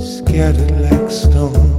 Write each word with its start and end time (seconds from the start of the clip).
scattered 0.00 0.70
like 0.80 1.10
stone. 1.10 1.71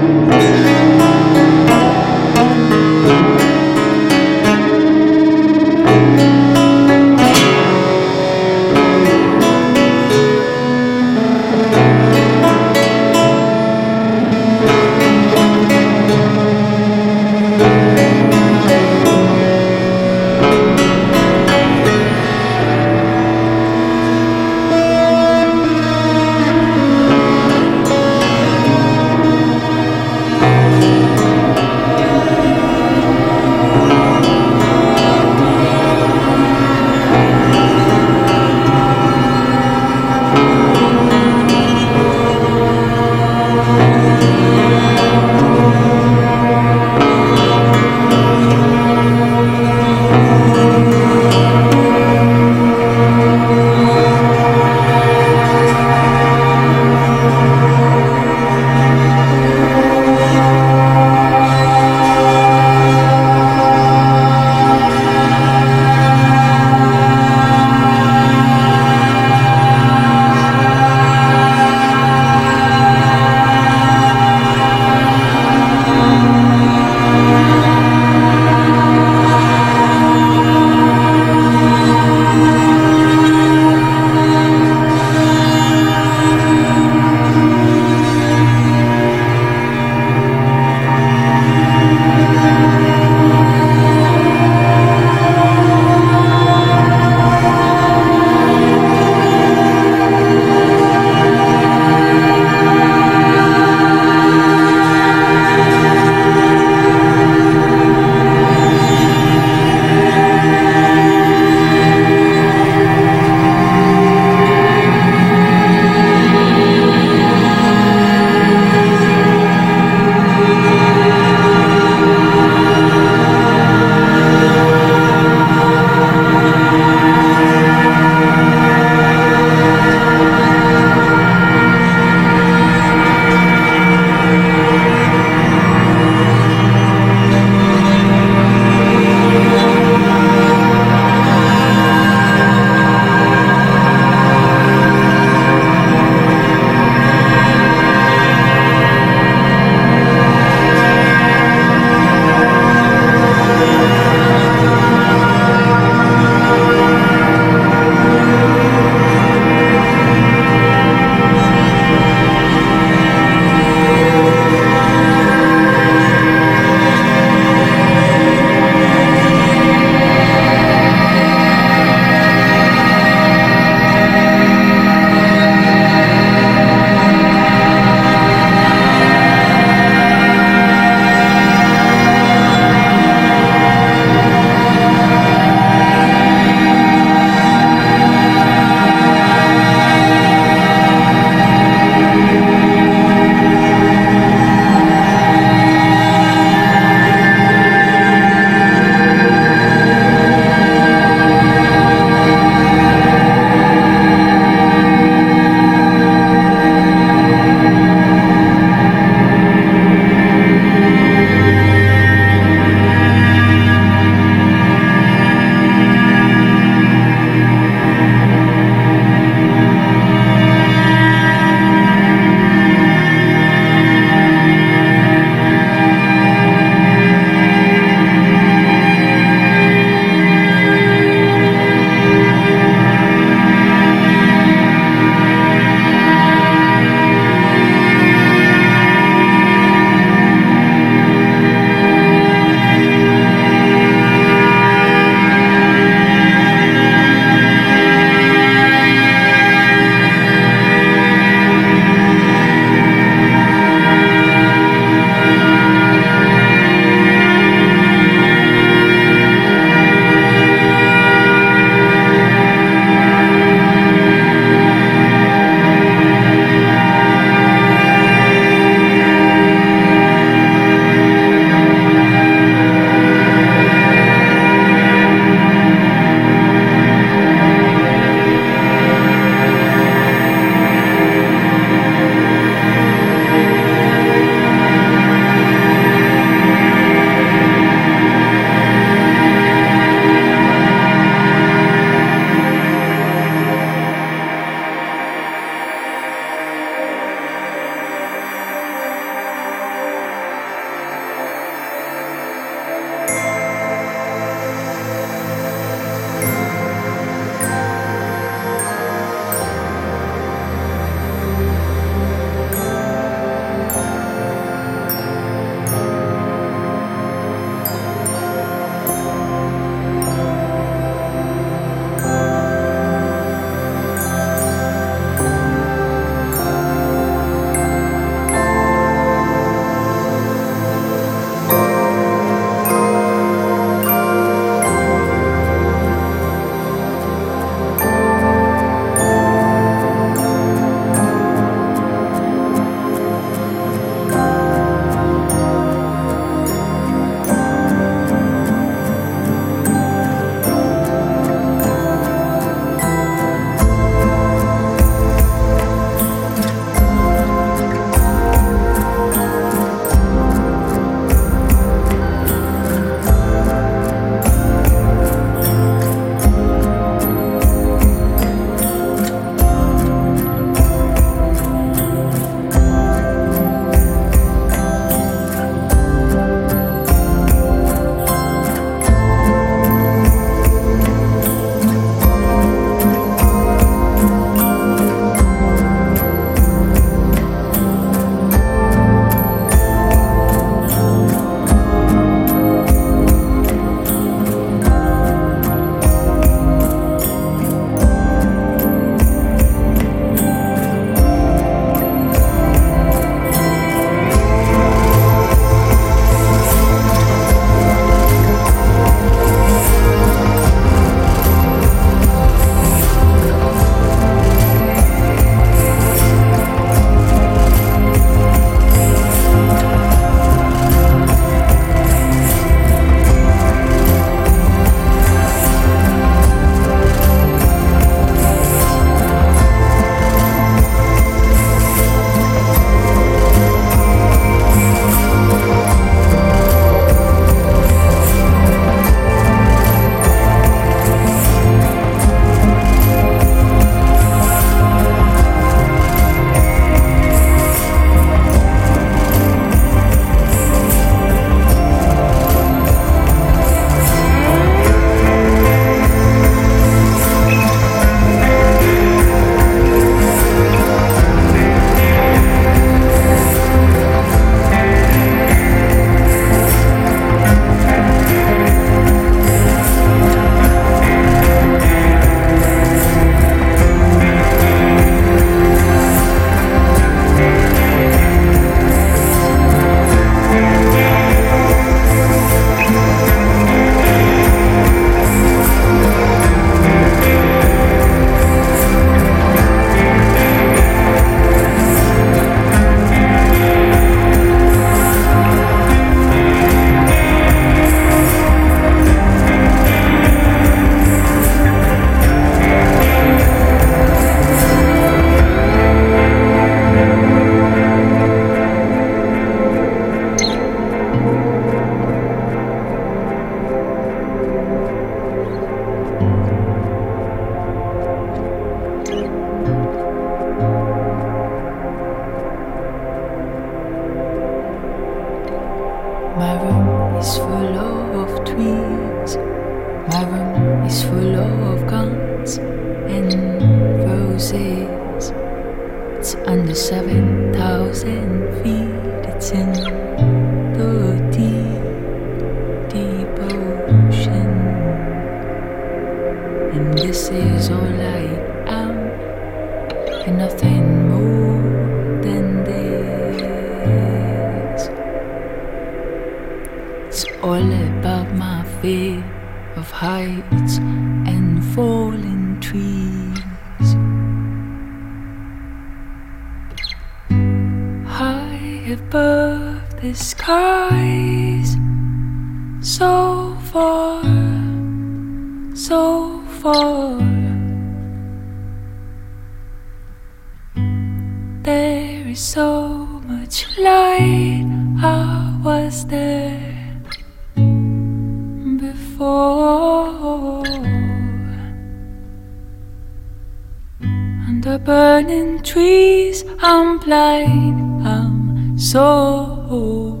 I'm 596.92 598.56
so 598.56 600.00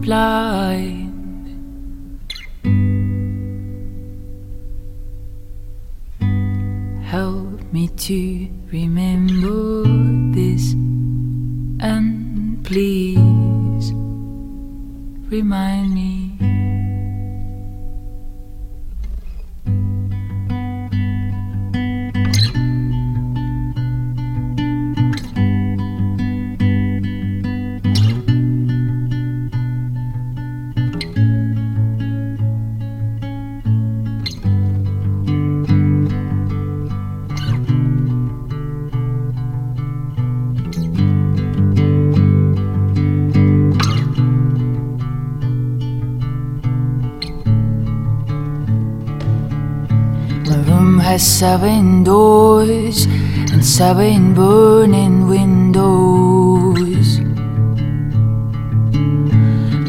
blind. 0.00 1.12
Help 7.02 7.72
me 7.72 7.88
to 7.88 8.48
remember 8.72 9.84
this, 10.34 10.72
and 11.80 12.64
please 12.64 13.92
remind 15.30 15.92
me. 15.92 16.55
Seven 51.18 52.04
doors 52.04 53.06
and 53.52 53.64
seven 53.64 54.34
burning 54.34 55.26
windows. 55.26 57.20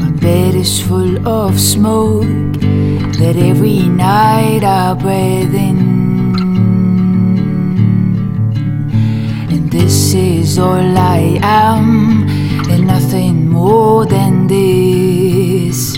My 0.00 0.10
bed 0.12 0.54
is 0.54 0.80
full 0.80 1.28
of 1.28 1.60
smoke 1.60 2.24
that 3.18 3.36
every 3.36 3.88
night 3.88 4.64
I 4.64 4.94
breathe 4.94 5.54
in. 5.54 5.78
And 9.50 9.70
this 9.70 10.14
is 10.14 10.58
all 10.58 10.96
I 10.96 11.38
am, 11.42 12.26
and 12.70 12.86
nothing 12.86 13.48
more 13.50 14.06
than 14.06 14.46
this. 14.46 15.97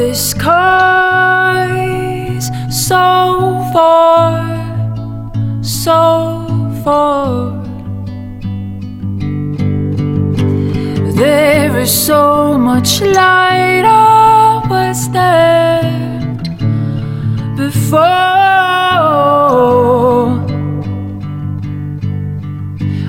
The 0.00 0.14
skies, 0.14 1.64
so 2.70 3.04
far, 3.72 4.32
so 5.62 6.00
far. 6.82 7.28
There 11.20 11.72
is 11.84 11.92
so 11.92 12.56
much 12.56 13.02
light, 13.02 13.84
I 13.84 14.62
was 14.72 14.98
there 15.10 15.82
before. 17.62 18.00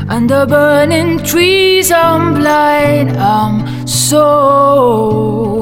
Under 0.10 0.46
burning 0.46 1.20
trees, 1.24 1.90
I'm 1.90 2.34
blind, 2.34 3.12
I'm 3.18 3.88
so 3.88 5.61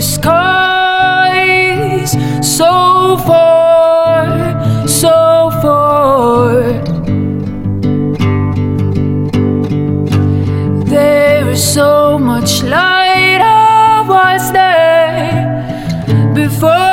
skies, 0.00 1.60
so 2.40 3.16
far, 3.26 4.88
so 4.88 5.50
far. 5.62 6.62
There 10.84 11.48
is 11.50 11.62
so 11.62 12.18
much 12.18 12.62
light, 12.62 13.40
I 13.42 14.04
was 14.08 14.52
there 14.52 16.34
before. 16.34 16.90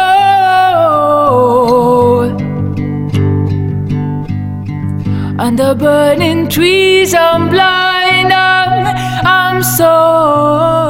Under 5.40 5.74
burning 5.76 6.50
trees, 6.50 7.14
I'm 7.14 7.50
blind. 7.50 8.34
I'm, 8.34 8.86
I'm 9.26 9.64
so 9.64 10.87